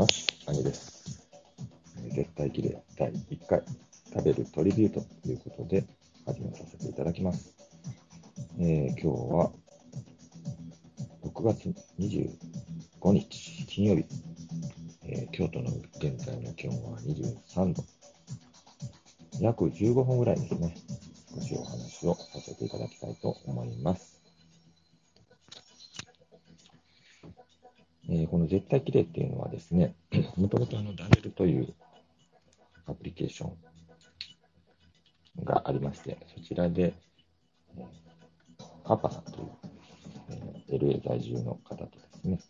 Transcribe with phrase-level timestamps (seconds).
[0.00, 0.26] ます。
[0.46, 1.28] 兄です。
[2.14, 3.62] 絶対綺麗第1回
[4.14, 5.84] 食べるトリビュートということで
[6.24, 7.54] 始めさせていただきます。
[8.58, 9.52] えー今日は
[11.22, 14.06] 6月25日金曜日、
[15.04, 17.84] えー京都の現在の気温は23度。
[19.38, 20.74] 約15分ぐらいですね、
[21.34, 24.18] 少しお話をさせていただきたいと思います。
[28.08, 29.94] えーこの絶対綺麗っていうのはですね、
[30.36, 31.72] もともとあのダネルという
[32.84, 33.46] アプリケーショ
[35.40, 36.94] ンがありまして、そちらで、
[37.76, 37.86] えー
[38.82, 39.46] パパさんという、
[40.30, 42.40] えー LA 在住の方とですね、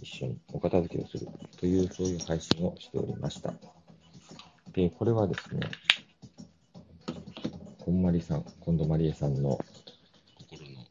[0.00, 1.26] 一緒にお片付けをする
[1.56, 3.52] という、そういう配信をしておりました。
[4.72, 5.68] で、これはですね、
[7.80, 9.58] こんまりさん、近藤まりえさんの
[10.48, 10.84] 心の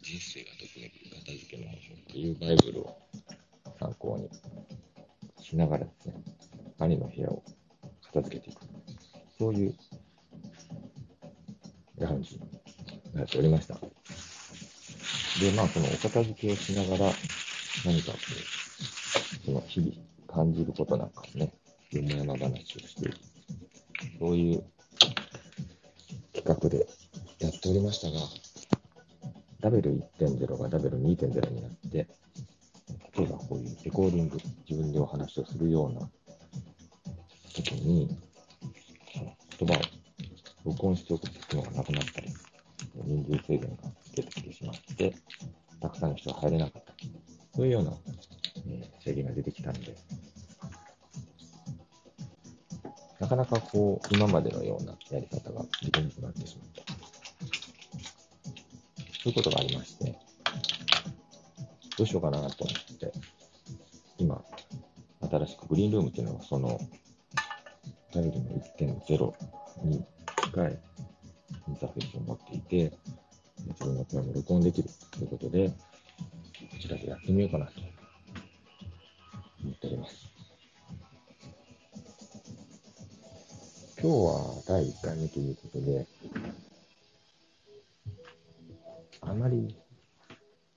[0.00, 3.03] 人生がときめく片付けの魔法というバイブルを
[3.84, 4.30] 参考に
[5.44, 6.14] しながらですね、
[6.78, 7.42] 兄の部屋を
[8.06, 8.62] 片付けていく。
[9.38, 9.74] そういう
[12.00, 12.40] 感じに
[13.12, 13.74] なっておりました。
[13.74, 13.80] で、
[15.54, 17.12] まあ、このお片付けをしながら、
[17.84, 18.18] 何かこ
[19.42, 19.92] う、その日々
[20.26, 21.52] 感じることなんかをね、
[21.90, 23.18] よもやま話をしている。
[24.18, 24.64] そういう
[26.32, 26.86] 企画で
[27.38, 28.26] やっておりましたが、
[29.60, 32.08] ダベル1.0がダベル2.0になって、
[33.16, 36.10] 例えばこういうレコーディング、自分でお話をするような
[37.54, 38.08] 時に、
[39.58, 39.80] 言葉を
[40.64, 42.28] 録音しておくっていうのがなくなったり、
[43.04, 45.14] 人数制限が出てきてしまって、
[45.80, 46.92] たくさんの人が入れなかった。
[47.54, 47.92] そういうような、
[49.00, 49.96] 制限が出てきたんで、
[53.20, 56.92] なかなかこう、今までのようなやり方ができなくなってしまった。
[59.22, 60.18] そういうことがありまして、
[61.96, 62.83] どうしようかなと思って、
[65.38, 66.78] 新しくグリーンルームっていうのは、その、
[68.12, 69.34] ダイルの1.0
[69.84, 70.04] に
[70.44, 70.78] 近い
[71.68, 72.96] インターフェースを持っていて、
[73.66, 75.74] 自分の声も録音できるということで、こ
[76.80, 77.72] ちらでやってみようかなと
[79.62, 80.30] 思っております。
[84.00, 86.06] 今日は第1回目ということで、
[89.22, 89.76] あまり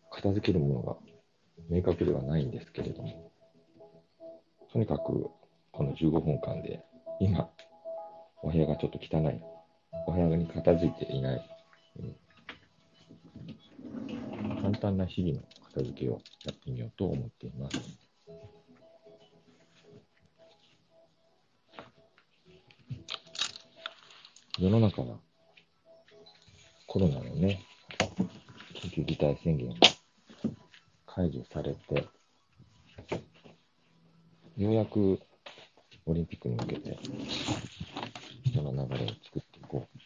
[0.09, 0.95] 片付けるものが
[1.69, 3.31] 明確ではないんですけれども、
[4.77, 5.31] とにかく
[5.71, 6.85] この15分間で、
[7.19, 7.49] 今、
[8.43, 9.41] お部屋がちょっと汚い、
[10.05, 11.49] お部屋に片付いていない、
[11.99, 12.03] う
[14.53, 14.61] ん。
[14.61, 15.41] 簡単な日々の
[15.73, 17.79] 片付けをやってみようと思っています。
[24.59, 25.17] 世の中は
[26.85, 27.63] コロナのね、
[28.75, 29.75] 緊急事態宣言が
[31.07, 32.16] 解除されて、
[34.57, 35.19] ようやく
[36.07, 36.97] オリンピックに向けて
[38.44, 40.00] 人の流れを作っていこう。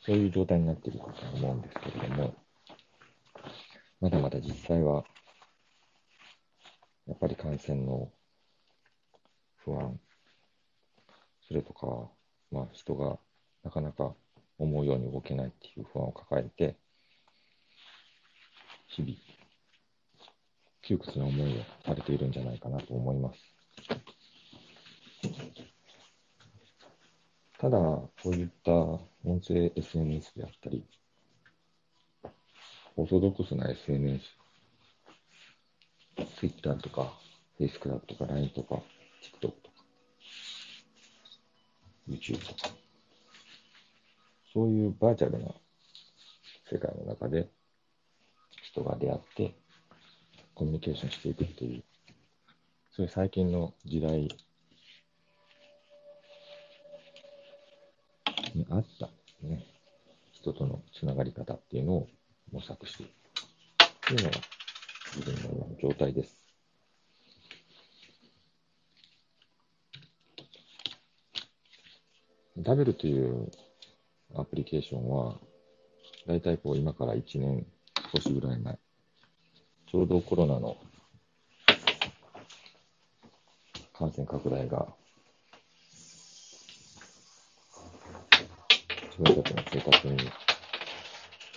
[0.00, 2.34] そういう状態になっているかと思うんですけれども、
[4.00, 5.04] まだまだ実際は、
[7.06, 8.10] やっぱり感染の
[9.56, 9.98] 不安、
[11.48, 12.10] それとか、
[12.50, 13.18] まあ人が
[13.62, 14.14] なかなか
[14.58, 16.76] 思うように動けないっていう不安を抱えて、
[18.88, 19.14] 日々、
[20.86, 23.40] 窮屈な思いをされているんじゃないかなと思います。
[27.58, 30.84] ただ、こういった音声 SNS であったり、
[32.96, 34.22] オーソドックスな SNS、
[36.38, 37.12] Twitter とか、
[37.58, 38.82] Face クラブとか、LINE とか、
[39.22, 39.54] TikTok とか、
[42.06, 42.70] YouTube とか、
[44.52, 45.48] そういうバーチャルな
[46.70, 47.48] 世界の中で
[48.62, 49.63] 人が出会って
[50.54, 51.82] コミュニケーションしていくっていう、
[52.92, 54.28] そういう最近の時代
[58.54, 59.10] に合った、
[59.42, 59.66] ね、
[60.32, 62.08] 人とのつながり方っていうのを
[62.52, 63.12] 模索している
[64.06, 64.36] というのが
[65.16, 66.38] 自分の状態です。
[72.56, 73.50] ダベルという
[74.36, 75.40] アプリケーションは、
[76.26, 77.66] だいたいこう今から1年
[78.12, 78.78] 少しぐらい前、
[79.94, 80.76] ちょうどコロナの
[83.96, 84.88] 感染拡大が
[89.16, 90.16] 自分たちの生活に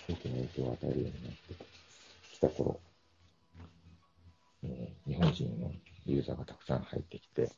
[0.07, 1.65] 大きな影響を与えるようになって
[2.31, 2.79] きた頃、
[4.65, 5.71] えー日本人の
[6.05, 7.49] ユーザーがたくさん入ってきて、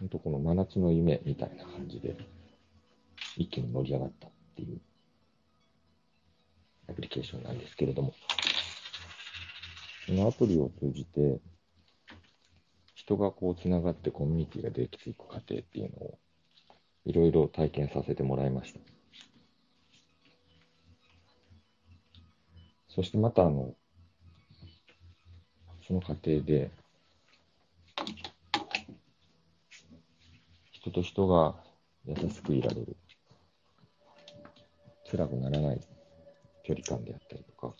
[0.00, 2.16] 本当この真夏の夢みたいな感じで、
[3.36, 4.80] 一気に盛り上がったっていう
[6.98, 8.12] プリケーションなんですけれども、
[10.04, 11.38] そのアプリを通じて、
[12.96, 16.18] 人がこうつながってコミュニティができていく過程っていうのを、
[17.06, 18.80] いろいろ体験させてもらいました。
[22.88, 23.76] そしてまた、あの、
[25.86, 26.72] その過程で、
[30.72, 31.54] 人と人が
[32.06, 32.96] 優しくいられる。
[35.08, 35.97] 辛くならない
[36.68, 37.74] 距離感であったりとか、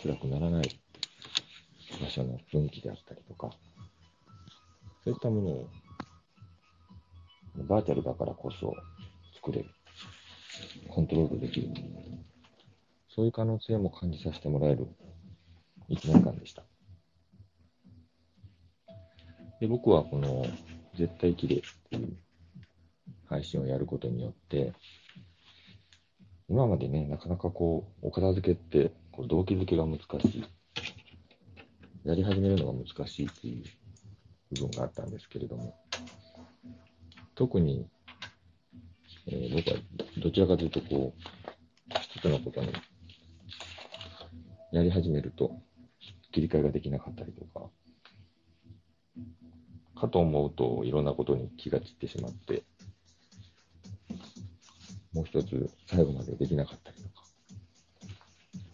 [0.00, 0.80] 辛くならない
[2.00, 3.50] 場所の雰囲気であったりとか、
[5.02, 5.68] そういったものを
[7.68, 8.72] バーチャルだからこそ
[9.34, 9.68] 作れる。
[10.88, 11.68] コントロールできる。
[13.08, 14.86] そういう可能性も感じさせてもらえる
[15.90, 16.62] 1年間でした。
[19.60, 20.46] で、僕はこの
[20.94, 22.16] 絶対綺麗っていう
[23.28, 24.72] 配信をやることによって、
[26.48, 30.04] 今までね、なかなかこう、お片付けって、こう動機づけが難し
[30.38, 30.44] い。
[32.04, 33.64] やり始めるのが難しいっていう
[34.54, 35.74] 部分があったんですけれども、
[37.34, 37.88] 特に、
[39.26, 39.76] えー、僕は
[40.22, 41.20] どちらかというと、こう、
[42.00, 42.72] 一つのことに
[44.70, 45.50] やり始めると、
[46.30, 47.68] 切り替えができなかったりとか、
[50.00, 52.62] かと思うといろんなことに気が散ってしまって、
[55.16, 57.24] もう一つ最後までできなかったりとか、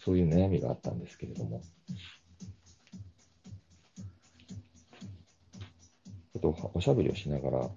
[0.04, 1.62] そういう悩みがあったんですけれども、
[6.32, 7.70] ちょっとおしゃべりをしながら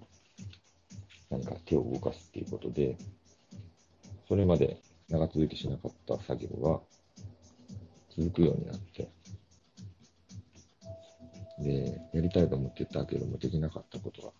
[1.30, 2.98] 何か手を動かすっていうことで、
[4.26, 6.80] それまで長続きしなかった作業が
[8.16, 9.08] 続くようになって、
[11.60, 14.32] で、やりたいと思ってたけどもできなかったことが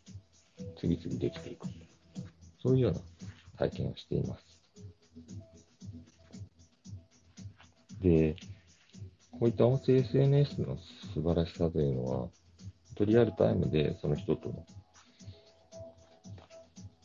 [0.80, 1.68] 次々できていく。
[2.60, 3.00] そういうような
[3.56, 4.44] 体験をしています。
[8.00, 8.36] で、
[9.32, 10.76] こういった音声 SNS の
[11.14, 12.28] 素晴らしさというのは、
[13.04, 14.64] リアルタイムでその人との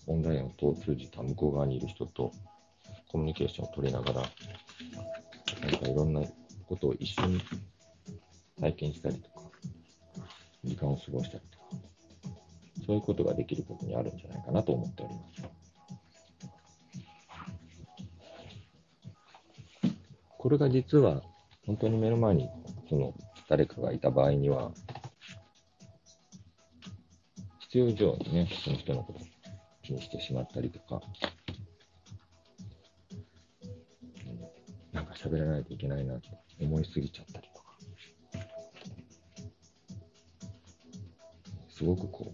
[0.07, 2.31] オンラインを通じた向こう側にいる人と
[3.11, 6.21] コミュニケーションを取りながら、なんかいろんな
[6.67, 7.41] ことを一緒に
[8.59, 9.49] 体験したりとか、
[10.63, 11.65] 時間を過ごしたりとか、
[12.85, 15.40] そういうことができることにあるんじゃないかなと思っております。
[20.41, 21.21] これが実は、
[21.67, 22.49] 本当に目の前に
[22.89, 23.13] その
[23.47, 24.71] 誰かがいた場合には、
[27.59, 29.21] 必要以上にね、その人のことを
[29.83, 30.99] 気にしてしまったりとか、
[34.91, 36.29] なんか喋らないといけないなと
[36.59, 37.75] 思いすぎちゃったりとか、
[41.69, 42.33] すごくこ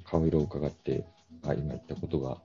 [0.00, 1.04] う、顔色を伺って、
[1.42, 2.40] あ、今言ったことが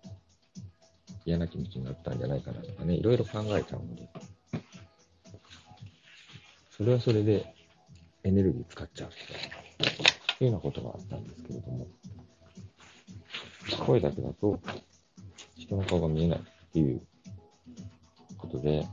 [1.25, 4.09] 嫌な気持ちになったんじゃないかなとかね、いろいろ考えちゃうので、
[6.69, 7.53] それはそれで
[8.23, 9.09] エネルギー使っちゃう
[10.37, 11.87] というようなことがあったんですけれども、
[13.85, 14.59] 声だけだと
[15.55, 16.41] 人の顔が見えないっ
[16.73, 17.01] ていう
[18.37, 18.85] ことで、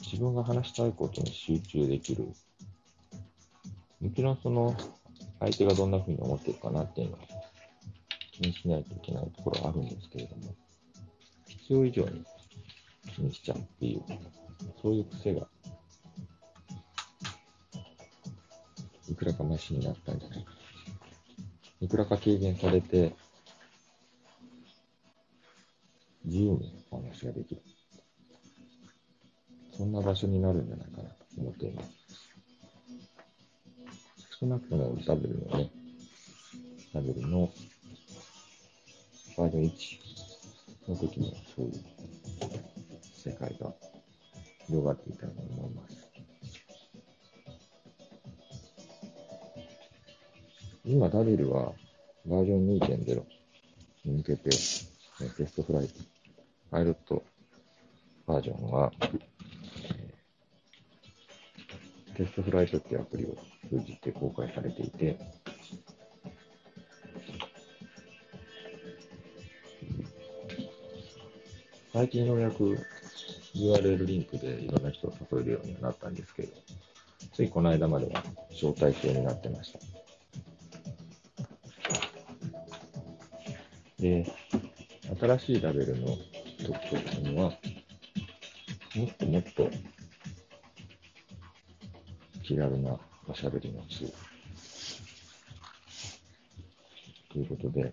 [0.00, 2.28] 自分が話したいことに集中できる。
[4.00, 4.76] もちろんその
[5.44, 7.18] 相手がどんな風に思ってるかなっていうのは
[8.32, 10.54] 気にしないといけないところはあるんですけれども、
[11.46, 12.24] 必要以上に
[13.14, 14.02] 気にしちゃうっていう、
[14.80, 15.46] そういう癖が、
[19.08, 20.52] いくらかマシになったんじゃないか。
[21.80, 23.14] いくらか軽減されて、
[26.24, 27.62] 自由にお話ができる。
[29.76, 32.03] そんな場所になるんじゃないかなと思っています。
[34.44, 35.70] 少なくともダブルのね、
[36.92, 37.50] ダブルの
[39.38, 41.72] バージョン1の時にそういう
[43.14, 43.72] 世界が
[44.66, 45.96] 広がっていたと思います。
[50.84, 51.72] 今、ダビルは
[52.26, 53.24] バージョン2.0
[54.04, 55.94] に向けて、テストフライト、
[56.70, 57.24] パイロット
[58.26, 58.92] バージョンは、
[62.16, 63.36] テストフライトっていうアプリを
[63.68, 65.18] 通じて公開されていて、
[71.92, 72.78] 最近ようやく
[73.54, 76.52] URL リンクでいろんな人を誘えるようになったんですけど、
[77.32, 79.78] ついこの間までは招待制になってました。
[84.00, 84.26] で、
[85.20, 86.16] 新しいラベルの
[86.66, 87.50] 特徴というのは、
[88.94, 89.70] もっともっと
[92.44, 94.12] 気軽なおしゃべりの地
[97.32, 97.90] ということで、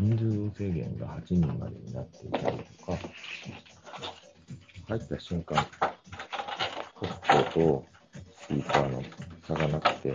[0.00, 2.98] 人数制限が8人までになっていたりとか、
[4.88, 5.64] 入った瞬間、
[6.94, 7.84] ホストと
[8.42, 9.02] スピーカーの
[9.46, 10.12] 差がなくて、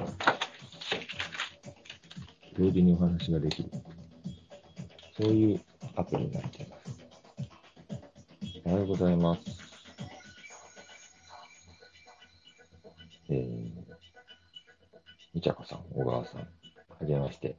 [2.59, 3.71] 同時にお話ができる。
[5.17, 5.61] そういう
[5.95, 6.60] アプリになって
[8.81, 9.41] ようございます。
[13.29, 13.71] えー、
[15.35, 16.47] みちゃこさん、小川さん、は
[17.03, 17.55] じめまして、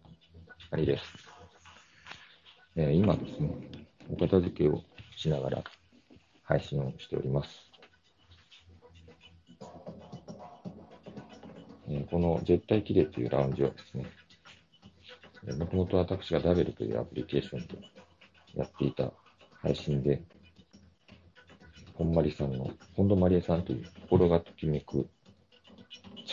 [0.73, 1.05] ありです。
[2.75, 3.51] えー、今ですね、
[4.11, 4.83] お片付けを
[5.17, 5.65] しながら
[6.43, 7.51] 配信をしております。
[11.89, 14.07] えー、この絶対綺麗というラウンジはですね、
[15.57, 17.79] もともと私がダベルというアプリケーションで
[18.57, 19.13] やっていた
[19.61, 20.21] 配信で、
[22.03, 25.09] 本まりさんの、本土まりえさんという心がときめく、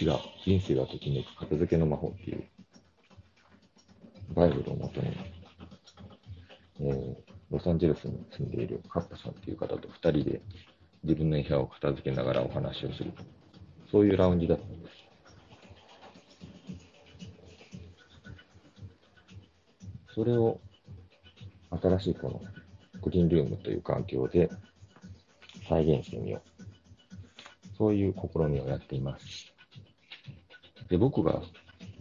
[0.02, 2.44] 違う、人生がときめく片付けの魔法っていう、
[4.34, 5.16] バイブルをもとに、
[6.82, 7.16] えー、
[7.52, 10.42] ロサンゼルスに住んでいるカッパさんという方と二人で
[11.04, 13.12] 自分の部屋を片付けながらお話をする。
[13.92, 15.10] そういうラウンジだったんです。
[20.16, 20.60] それを
[21.72, 22.42] 新しいこの
[23.02, 24.50] グリーンルームという環境で
[25.70, 27.78] 再現してみよう。
[27.78, 29.54] そういう試みをやっています。
[30.90, 31.42] で、僕が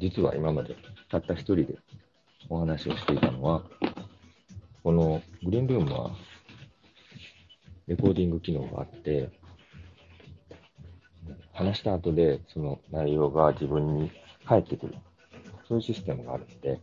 [0.00, 0.75] 実は今まで
[1.10, 1.78] たった一人で
[2.48, 3.62] お話をしていたのは、
[4.82, 6.10] このグリーンルームは
[7.87, 9.30] レコーディング機能があって、
[11.52, 14.10] 話した後でその内容が自分に
[14.46, 14.94] 返ってくる。
[15.68, 16.80] そういうシステムがあるので、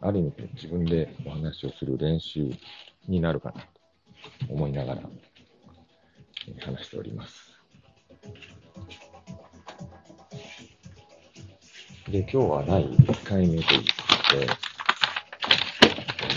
[0.00, 2.50] ある意味で自分でお話をする練習
[3.06, 3.64] になるかな
[4.48, 5.02] 思いながら
[6.60, 7.52] 話しております。
[12.10, 13.86] で、今日は第1回目というこ
[14.30, 14.46] とで、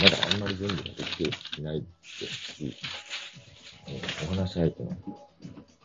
[0.01, 1.85] まだあんまり準備ができていないで
[2.27, 2.77] すし、
[4.31, 4.89] お話し相手の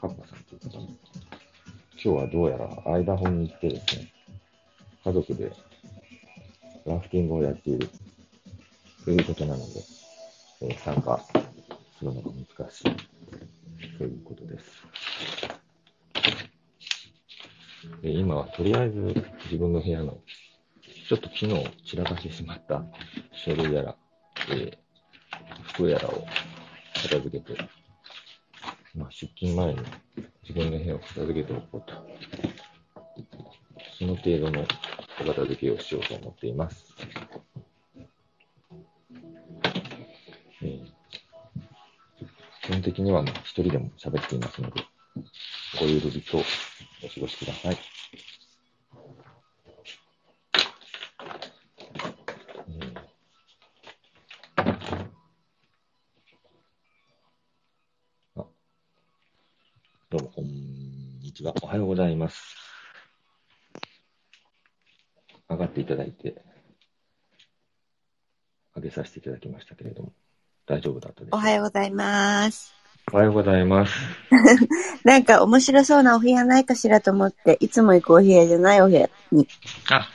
[0.00, 0.88] カッパさんという方も、
[1.94, 4.12] 今日はどうやら間本に行ってですね、
[5.04, 5.52] 家族で
[6.86, 7.88] ラフティングをやっている
[9.04, 9.80] ということなので、
[10.62, 11.20] えー、参加
[12.02, 14.82] するのが難しいということです。
[18.02, 18.98] で今はとりあえず
[19.44, 20.18] 自分の部屋の
[21.08, 22.84] ちょっと昨日散らかしてしまった
[23.32, 23.96] 書類やら、
[24.50, 24.72] えー、
[25.74, 26.24] 服やらを
[26.94, 27.56] 片付けて、
[28.96, 29.80] まあ、出勤前に
[30.42, 31.94] 自分の部屋を片付けておこうと。
[33.98, 34.66] その程度の
[35.20, 36.91] お片付けをしようと思っています。
[42.82, 44.84] 本的には、一人でも喋っていますので、
[45.78, 47.78] ごゆるりとお過ごしください。
[60.10, 61.54] どうも、こんにちは。
[61.62, 62.56] おはようございます。
[65.48, 66.42] 上がっていただいて、
[68.74, 70.12] 上げさせていただきましたけれども、
[70.66, 72.71] 大丈夫だったですおはようございます。
[73.12, 73.92] おはようございます。
[75.04, 79.46] なんか面白そうなお部屋ないかしらと思って、いつも行くお部屋じゃないお部屋に、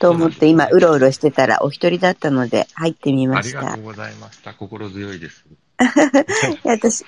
[0.00, 3.60] と思って今、うろうろしてたらお一人だったので入ってみました。
[3.60, 4.52] ありがとうございました。
[4.52, 5.44] 心強いです。
[6.64, 7.04] 私、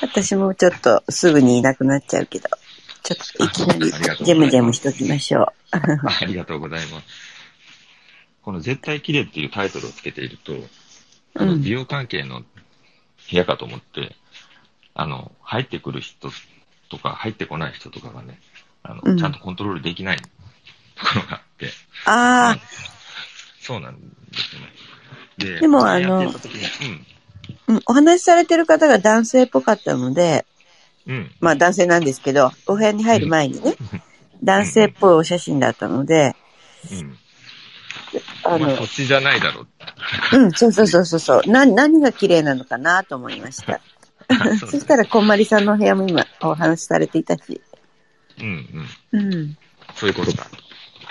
[0.00, 2.48] 私もちょっとすぐにいなくなっちゃうけど、
[3.02, 3.90] ちょっといきなり
[4.24, 5.46] ジェムジェムしときましょう。
[5.74, 7.06] ありがとうございます。
[8.42, 10.54] この絶対綺麗っていうタイトルをつけていると、
[11.34, 12.46] あの美容関係の部
[13.36, 14.14] 屋かと思って、
[14.94, 16.30] あの、入ってくる人
[16.90, 18.38] とか入ってこない人とかがね、
[18.82, 20.28] あの、うん、ちゃんとコントロールできないとこ
[21.16, 21.66] ろがあって。
[22.06, 22.58] ああ。
[23.60, 24.06] そうなんで
[24.38, 24.72] すよね。
[25.38, 26.26] で、でもあの、うん、
[27.68, 30.44] うん、お話しされてる方が男性っぽかったので、
[31.06, 33.76] うん、まあ男性なんですけど、お部屋に入る前にね、
[34.42, 36.34] 男性っぽいお写真だったので、
[36.90, 37.16] うん、
[38.44, 40.38] あの、そっちじゃないだろう。
[40.38, 41.50] うん、そうそうそうそう。
[41.50, 43.80] な、何が綺麗なのかなと思いました。
[44.58, 47.60] そしたら、こんまりさんの部屋も今お話しされていたし。
[48.38, 49.20] うんうん。
[49.20, 49.56] うん。
[49.94, 50.46] そういうことか。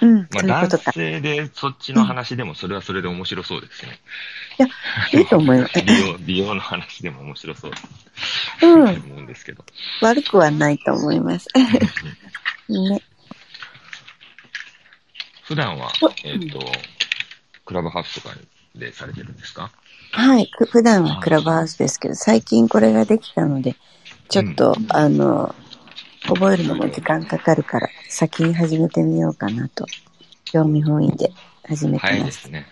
[0.01, 0.27] うん。
[0.31, 3.99] まあ、男性でそっちの話でもそれはそれで面白そうですね。
[4.59, 5.81] いや、いいと思います。
[5.85, 7.71] 美容、美容の話でも面白そう。
[8.61, 8.89] うん。
[8.89, 9.63] 思うんですけど。
[10.01, 11.47] 悪くはないと思います。
[12.67, 13.01] ね。
[15.43, 15.91] 普段は、
[16.23, 16.59] えっ、ー、と、
[17.65, 18.35] クラブハウスとか
[18.75, 19.71] でされてるんですか？
[20.11, 20.49] はい。
[20.69, 23.75] 普段はクラブハウスですけど、最近これができたので、
[24.29, 25.55] ちょっと、うん、あの、
[26.23, 29.85] 覚えるのも時間かかるから、先に始めてみようかなと、
[30.45, 31.31] 興味本位で
[31.67, 32.05] 始めてます。
[32.07, 32.65] 早いですね。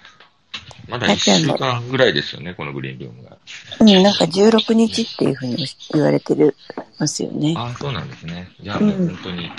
[0.88, 3.38] まだ1週間ぐらいですよね、このグリーンルームが。
[3.80, 6.56] うん、なんか16日っていうふうに言われてる
[6.98, 7.54] ますよね。
[7.56, 8.50] ああ、そうなんですね。
[8.62, 9.52] じゃあもう本当に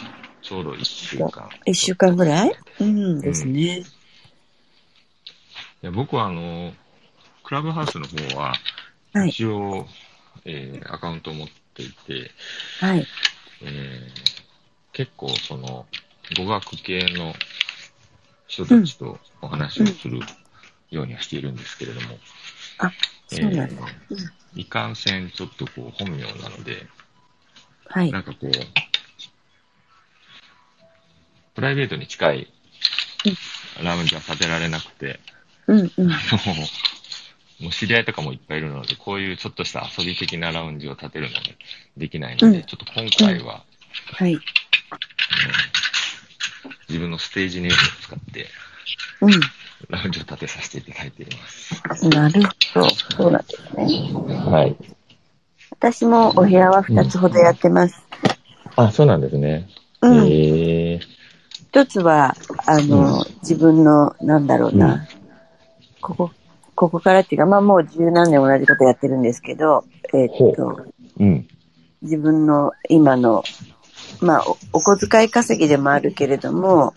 [0.43, 1.49] ちょうど1週間。
[1.67, 2.53] 1週間ぐらい？
[2.81, 3.79] うんですね。
[3.79, 3.85] い
[5.83, 6.73] や僕はあの、
[7.51, 8.55] クラブハウスの方は、
[9.27, 9.87] 一応、はい、
[10.45, 12.31] えー、アカウントを持っていて、
[12.79, 13.05] はい。
[13.63, 14.09] えー、
[14.93, 15.85] 結構その、
[16.39, 17.35] 語学系の
[18.47, 20.21] 人たちとお話をする
[20.93, 22.93] ようにはしているんですけれども、うん、あ、
[23.27, 23.83] そうなんだ。
[24.13, 26.87] えー、いかんせんちょっとこう本名なので、
[27.89, 28.13] はい。
[28.13, 28.51] なんかこう、
[31.57, 32.53] プライベートに近い
[33.83, 35.19] ラウンジは建てられなくて、
[35.67, 36.11] うんうん。
[37.61, 41.41] もう知り合いとかもいっぱいいるので、こういうちょっとした遊び的なラウンジを建てるのが
[41.97, 43.65] できないので、うん、ちょっと今回は、
[44.15, 44.39] はい。
[46.89, 48.47] 自分のステージネームを使って、
[49.21, 49.31] うん。
[49.89, 51.49] ラウンジを建てさせていただいていま
[51.95, 52.09] す。
[52.09, 52.43] なる
[52.75, 52.89] ほど。
[52.91, 54.13] そうなんですね。
[54.51, 54.77] はい。
[55.71, 58.03] 私もお部屋は2つほどやってます。
[58.77, 59.69] うん、あ、そうなんですね。
[60.03, 60.27] うん。
[60.27, 61.01] えー、
[61.71, 62.35] 一つは、
[62.67, 65.01] あの、うん、自分の、なんだろうな、うん、
[66.01, 66.31] ここ、
[66.81, 69.85] ここからっていうか、まあもう十何年同じことやってるんですけど、
[70.15, 70.87] えー、っと、
[71.19, 71.47] うん、
[72.01, 73.45] 自分の今の
[74.23, 76.95] まあお、お小遣い稼ぎでもあるけれども、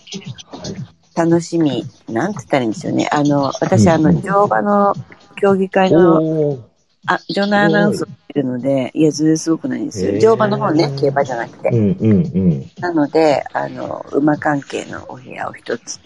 [1.17, 3.09] 楽しみ、なんて言ったらいいんですよね。
[3.11, 4.95] あの、私、あの、乗馬の
[5.35, 6.59] 競技会の、
[7.05, 10.17] あ、場内アナウンスをしてるので、いや、ずるすごくないんですよ。
[10.17, 11.67] 乗馬の方ね、競馬じゃなくて。
[11.73, 12.15] うんうんう
[12.55, 15.99] ん、なので、あの、馬関係のお部屋を一つ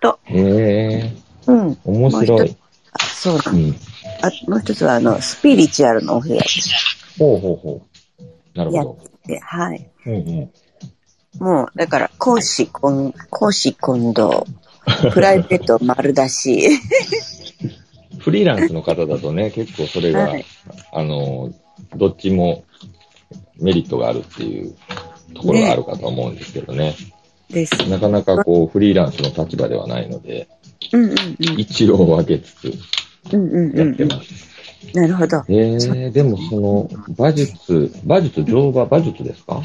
[0.00, 1.12] と、へ
[1.48, 1.78] うん。
[1.84, 2.56] 面白い。
[2.96, 3.74] あ、そうだ、うん、
[4.22, 4.50] あ。
[4.50, 6.70] もう一つは、あの、スピリチュアルのお部屋です。
[7.18, 7.82] ほうほうほ
[8.18, 8.58] う。
[8.58, 8.98] なるほど。
[9.26, 9.90] で、はい。
[10.06, 10.50] うんうん、
[11.38, 13.12] もう、だから、講師、講
[13.52, 14.46] 師混同。
[15.12, 16.68] プライベート丸出し。
[18.18, 20.44] フリーランスの方だとね、 結構それが、はい、
[20.92, 21.52] あの、
[21.96, 22.64] どっちも
[23.58, 24.74] メリットがあるっていう
[25.34, 26.90] ところがあるかと思うんですけどね。
[26.90, 26.96] ね
[27.50, 27.88] です。
[27.88, 30.48] なかなかこう、フリーランスの立場ではないので、
[30.92, 31.16] うんうんうん、
[31.60, 34.56] 一応分けつつ、やってます。
[34.94, 35.42] なるほど。
[35.48, 39.60] えー、でもその、馬術、馬術、乗馬、馬術ですか？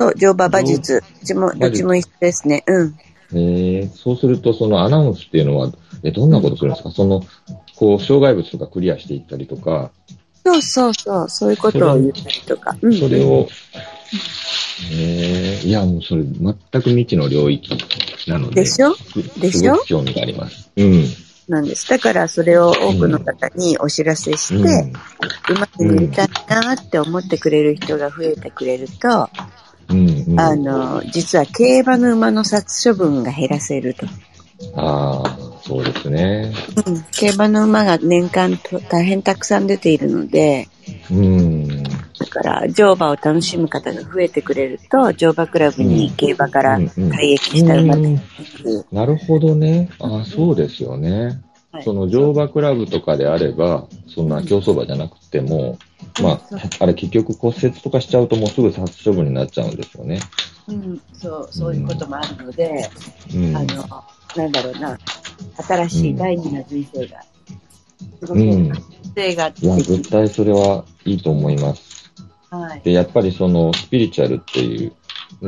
[0.00, 1.00] そう、乗馬馬術。
[1.00, 2.64] どっちも、どっちも一緒ですね。
[2.66, 2.94] うん。
[3.32, 5.70] えー、そうすると、そのアナウンスっていうのは、
[6.02, 7.22] え、どんなことするんですか、その、
[7.76, 9.90] こう、障害物とかクリアしていったりとか。
[10.44, 12.74] そうそうそう、そういうことを言ったりとか。
[12.80, 13.48] それ,、それを、
[14.92, 17.76] えー、いや、もうそれ、全く未知の領域
[18.26, 18.62] なので。
[18.62, 18.94] でしょ？
[19.38, 19.76] でしょ？
[19.86, 20.70] 興味があります。
[20.76, 21.04] うん。
[21.48, 21.88] なんです。
[21.88, 29.30] だからそれを多くの方にお知らせして、うん、うまくやりたいなって思ってくれる人が増えてくれると、
[29.88, 34.06] うんうん、あの、実は競馬の馬の殺処分が減らせると。
[34.74, 36.52] ああ、そうですね。
[36.86, 37.02] うん。
[37.12, 38.58] 競馬の馬が年間
[38.90, 40.68] 大変たくさん出ているので、
[41.10, 41.57] うん。
[42.28, 48.20] だから、乗馬を楽しむ方が増えてくれると、乗馬クラブに競馬から退役した馬が、うんうん
[48.92, 49.88] なるほどね。
[49.98, 51.40] ああ、そうですよね。
[51.72, 55.78] はい、その乗馬クラブとかであれば、そんな競走馬じゃなくても、
[56.22, 56.40] まあ、
[56.80, 60.20] あれ結局骨折とかしちゃうともうすぐ殺処分になっちゃうんですよね。
[60.66, 62.88] うん、そう、そういうこともあるので、
[63.34, 64.04] うん、あの、
[64.36, 64.98] なんだろうな、
[65.56, 67.22] 新しい第二の人生が、
[68.20, 68.40] すごく、
[69.18, 71.97] 性がいや、絶対それはいいと思います。
[72.50, 72.80] はい。
[72.82, 74.92] で、やっぱりその、スピリチュアルっていう、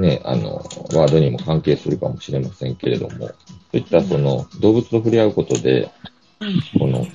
[0.01, 0.57] ね、あの、
[0.95, 3.35] ワードにも関係するかもしれませんけれども、そ
[3.75, 5.91] ういったその、動物と触れ合うことで、
[6.79, 7.07] この、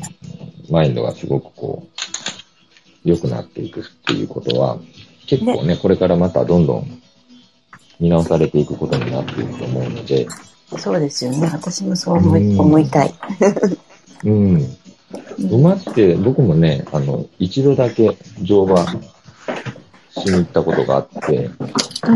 [0.70, 1.88] マインドがすごくこ
[3.06, 4.80] う、良くなっていくっていうことは、
[5.28, 7.02] 結構ね、これからまたどんどん
[8.00, 10.28] 見直されていくことになっていくと思うので。
[10.78, 11.50] そうですよね。
[11.54, 13.14] 私もそう思い,、思いたい。
[14.26, 14.78] うん。
[15.52, 18.86] 馬って僕もね、あの、一度だけ乗馬
[20.22, 21.50] しに行ったことがあって、
[22.08, 22.16] う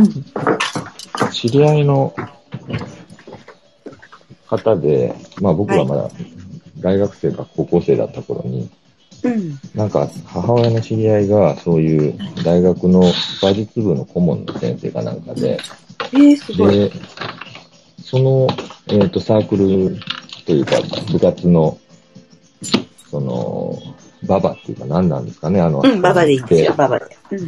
[1.28, 2.14] ん、知り合いの
[4.48, 6.10] 方で、まあ僕はまだ
[6.80, 8.70] 大学生か高校生だった頃に、
[9.24, 13.04] うん、なんか母親の知り合いがそういう大学の
[13.42, 15.60] 馬術部の顧問の先生かなんかで、
[16.14, 16.76] えー、すごい。
[16.76, 16.92] で、
[18.04, 18.48] その、
[18.88, 20.00] えっ、ー、と、サークル
[20.46, 20.78] というか
[21.12, 21.78] 部活の、
[23.12, 23.78] その、
[24.26, 27.06] ババっていうか何なんですかね、あの、うん、ババでいいですよ、ババで。
[27.32, 27.48] うん。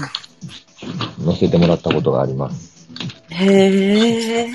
[1.22, 2.88] 乗せてもらったことがあります。
[3.30, 4.46] へえ。
[4.46, 4.54] うん。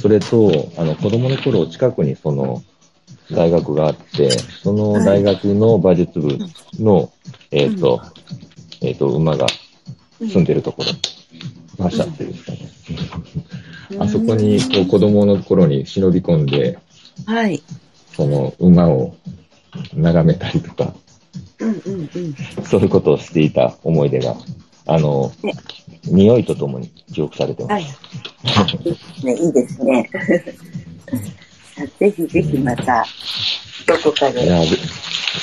[0.00, 2.62] それと、あの、子供の頃近くにその、
[3.30, 6.38] 大学があって、その大学の馬術部
[6.78, 7.12] の、
[7.50, 8.02] えっ、と、
[8.80, 9.46] えっ、と、馬が
[10.18, 10.92] 住んでるところ、
[11.78, 12.58] 馬車っていうんですかね。
[13.98, 16.78] あそこにこう子供の頃に忍び込んで、
[17.26, 17.62] はい。
[18.12, 19.16] その馬を
[19.94, 20.94] 眺めたりとか、
[21.58, 22.34] うんうんうん、
[22.64, 24.36] そういうことをしていた思い出が、
[24.92, 25.52] あの、ね、
[26.04, 27.72] 匂いとともに記憶されてます。
[27.72, 29.24] はい。
[29.24, 30.10] ね、いいですね。
[31.98, 33.06] ぜひぜひまた、
[33.86, 34.44] どこかで。
[34.44, 34.68] いや、い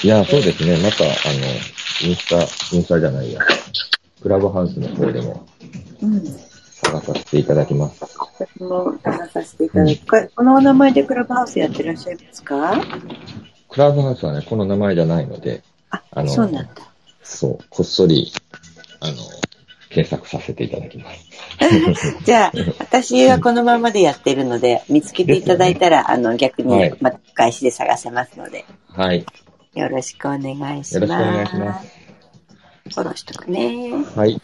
[0.04, 0.78] やそうですね。
[0.78, 2.42] また、あの、インスタ、
[2.76, 3.40] インスタじゃないや、
[4.22, 5.48] クラブハウスの方でも、
[6.84, 8.02] 探させていただきます。
[8.20, 10.32] 私も探させていただきます。
[10.36, 12.82] このお名前でクラブハウスやってらっしゃいますか？
[13.70, 16.70] クラブハウスはね、この名前じゃないので、あ、あの、そうなんだ。
[17.24, 18.32] そう、こっそり、
[19.98, 22.18] 検索させていただきます。
[22.24, 28.66] じゃあ、私はこのままでやってるので、見つけていただいたら、ね、あの、逆にまた返しで探せますので。
[28.90, 29.26] はい。
[29.74, 30.96] よろしくお願いします。
[30.96, 31.88] よろしくお願いします。
[32.94, 33.92] フォローしとくね。
[34.16, 34.36] はい。
[34.36, 34.40] あ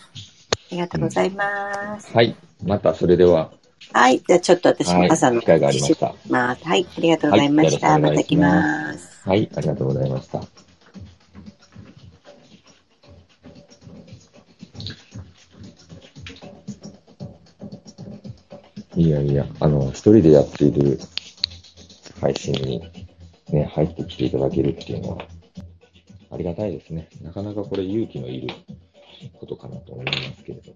[0.71, 2.11] りがとうございます。
[2.11, 2.35] はい。
[2.63, 3.51] また、それでは。
[3.91, 4.23] はい。
[4.27, 6.07] じゃあ、ちょっと私も朝の、機会がありました。
[6.07, 6.13] は
[6.75, 6.87] い。
[6.97, 7.91] ありがとうございました。
[7.91, 9.29] はい、また来ます。
[9.29, 9.49] はい。
[9.55, 10.62] ありがとうございました。
[18.95, 20.99] いやいや、あの、一人でやっている
[22.21, 22.79] 配信に
[23.51, 25.27] ね、入ってきていただけるっていうのは、
[26.29, 27.09] ありがたいですね。
[27.21, 28.53] なかなかこれ勇気のいる
[29.39, 30.73] ことかなと思いますけれど。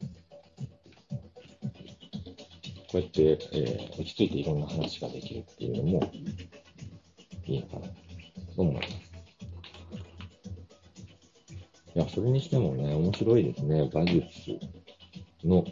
[2.90, 6.12] こうやって、えー、落ち着いていろんな話ができるっていうのも
[7.46, 8.88] いいのかなと思います。
[11.96, 13.90] いや、それにしてもね、面白いですね。
[13.94, 14.24] 馬術
[15.44, 15.66] の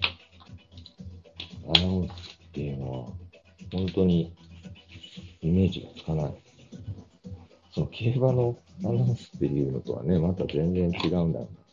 [3.95, 4.35] 当に
[5.41, 6.33] イメージがつかない。
[7.73, 11.65] その競馬のアナウンスっていうのとはね、また全然違うんだろうな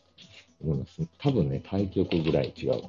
[0.63, 1.01] 思います。
[1.17, 2.81] 多分ね、対局ぐらい違う。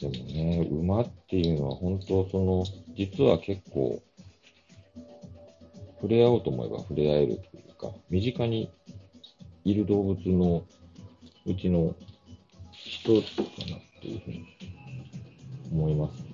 [0.00, 2.64] でもね、馬っていうのは本当その、
[2.96, 4.02] 実は結構、
[5.96, 8.70] 触れ合おうと思えば触れ合えるというか、身近に
[9.64, 10.64] いる動物の
[11.46, 11.94] うちの
[12.72, 14.46] 一つかなっていうふうに
[15.72, 16.30] 思います。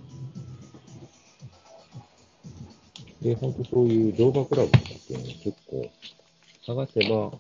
[3.23, 5.91] で、本当そういう乗馬クラブとかっていうのは結構
[6.67, 7.33] 探せば、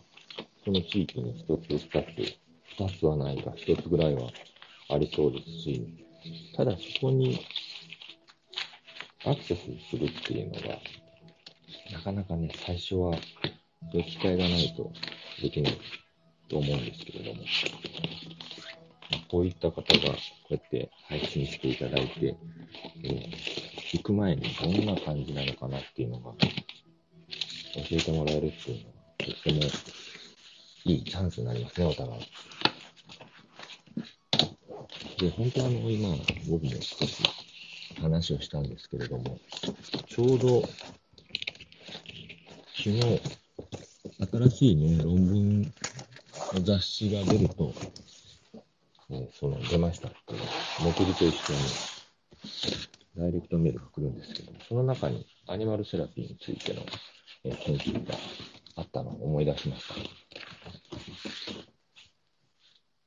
[0.65, 2.39] その地域に一つ、二つ、
[2.79, 4.31] 二つはないが、一つぐらいは
[4.89, 5.87] ありそうですし、
[6.57, 7.41] ただそこに
[9.25, 10.79] アクセスするっていうのが、
[11.93, 13.17] なかなかね、最初は
[13.93, 14.93] そういう機会がないと
[15.43, 15.79] できない
[16.49, 17.43] と思うんですけれども、
[19.11, 19.91] まあこういった方がこ
[20.51, 22.37] うやって配信していただいて、
[23.05, 26.49] えー、行く前にどんな感じなのかなっていうのが教
[27.91, 29.61] えてもらえるっていうのは、とっても
[30.85, 32.23] いいチャンスになりますね、お互い。
[35.19, 36.15] で、本当あの、今、
[36.49, 37.23] 僕も少し
[38.01, 39.39] 話をしたんですけれども、
[40.09, 40.63] ちょうど、
[42.77, 43.21] 昨日、
[44.31, 45.73] 新しいね、論文
[46.55, 47.75] 雑誌が出ると、
[49.09, 50.41] ね、その出ましたっていう、
[50.85, 51.59] 目次と一緒に、
[53.17, 56.83] ダイレクトメールが来るんですけど、その中にアニマルセラピーについての、
[57.45, 58.15] え研究が
[58.77, 59.85] あったのを思い出しまし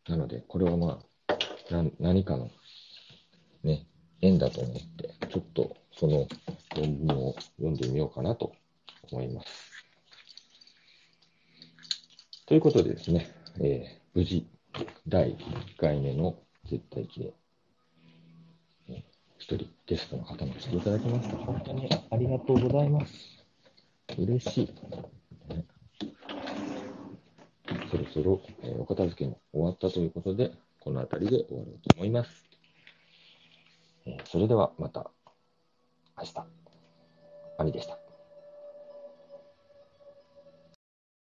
[0.06, 0.12] た。
[0.12, 2.50] なので、これはまあ、な何かの、
[3.64, 3.86] ね、
[4.22, 6.28] 縁だと思って、ちょっとその
[6.76, 8.54] 論文を読んでみようかなと
[9.12, 9.69] 思います。
[12.50, 13.30] ということでですね、
[13.62, 14.44] えー、無事、
[15.08, 16.36] 第1回目の
[16.66, 17.32] 絶対記
[18.88, 19.04] 念、
[19.38, 21.38] 一人ゲストの方も来ていただきました。
[21.38, 23.46] 本当にありがとうございます。
[24.18, 24.74] 嬉しい。
[27.92, 32.32] そろそろ、えー、お片付けも終わったということで、この辺りで終わろうと思います。
[34.08, 35.12] えー、それではまた
[36.18, 36.48] 明日。
[37.60, 37.99] アミでした。